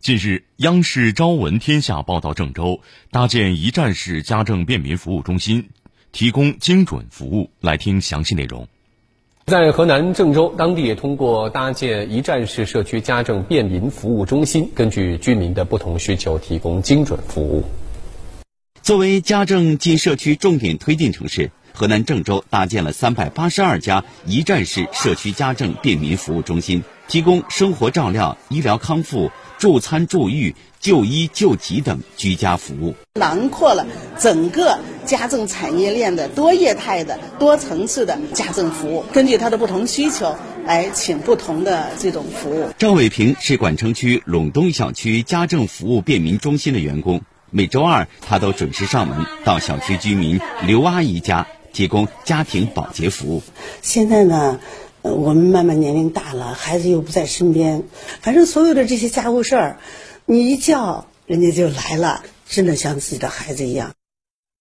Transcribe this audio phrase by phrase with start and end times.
[0.00, 5.68] 近日，央视《朝闻天下》报道，郑州搭建一站式家政便民服务中心，
[6.10, 7.50] 提供精准服务。
[7.60, 8.66] 来听详细内容。
[9.44, 17.62] 在河南郑州，当地也通过搭建一站式社区家政便民服务中心，根据居民的不同需求，提供精准服务。
[18.80, 29.30] 作为家政进社区重点推进城市，河南郑州搭建了三百八十二家一站式社区家政便民服务中心，提供生活照料、医疗康复。
[29.58, 33.86] 助餐助浴、就医救急等居家服务，囊括了
[34.18, 40.34] 整个家政产业链的多业态的多层次的家政服务，根据他的不同需求
[40.64, 42.70] 来请不同的这种服务。
[42.78, 47.20] 赵伟平是管城区陇东小区家政服务便民中心的员工，
[47.50, 53.42] 每周二他都准时上门到小区居民刘阿姨家提供家庭保洁服务。
[53.82, 54.58] 现在呢？
[55.02, 57.84] 呃，我们慢慢年龄大了，孩子又不在身边，
[58.20, 59.78] 反正所有的这些家务事儿，
[60.26, 63.92] 你一叫人家就来了，真的像自己的孩子一样。